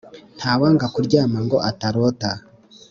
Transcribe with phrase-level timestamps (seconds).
[0.39, 2.31] Ntawanga kuryama ngo atarota.